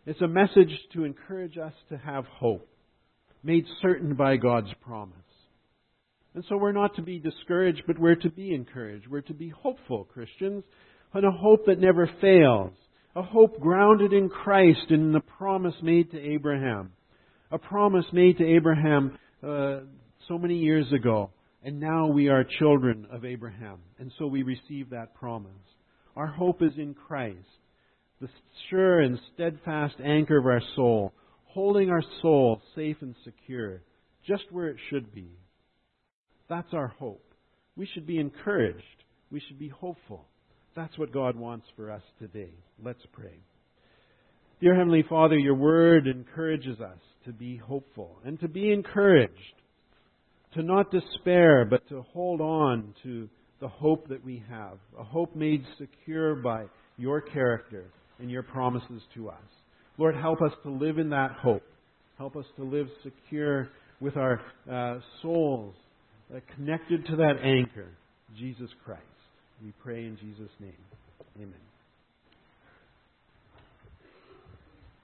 [0.05, 2.69] It's a message to encourage us to have hope
[3.43, 5.15] made certain by God's promise.
[6.35, 9.09] And so we're not to be discouraged, but we're to be encouraged.
[9.09, 10.65] We're to be hopeful Christians,
[11.13, 12.73] and a hope that never fails.
[13.17, 16.93] A hope grounded in Christ and in the promise made to Abraham.
[17.51, 19.81] A promise made to Abraham uh,
[20.29, 21.31] so many years ago.
[21.65, 23.79] And now we are children of Abraham.
[23.99, 25.51] And so we receive that promise.
[26.15, 27.39] Our hope is in Christ,
[28.21, 28.29] the
[28.71, 31.13] sure and steadfast anchor of our soul
[31.49, 33.83] holding our soul safe and secure,
[34.27, 35.29] just where it should be.
[36.49, 37.25] That's our hope.
[37.77, 38.83] We should be encouraged.
[39.31, 40.25] We should be hopeful.
[40.75, 42.53] That's what God wants for us today.
[42.83, 43.39] Let's pray.
[44.61, 49.33] Dear Heavenly Father, your word encourages us to be hopeful and to be encouraged,
[50.55, 53.29] to not despair, but to hold on to
[53.61, 56.65] the hope that we have, a hope made secure by
[56.97, 57.85] your character
[58.19, 59.37] and your promises to us.
[59.99, 61.63] Lord, help us to live in that hope.
[62.17, 63.69] Help us to live secure
[64.01, 64.41] with our
[64.71, 65.75] uh, souls
[66.35, 67.89] uh, connected to that anchor,
[68.39, 69.03] Jesus Christ.
[69.63, 70.73] We pray in Jesus' name.
[71.37, 71.68] Amen.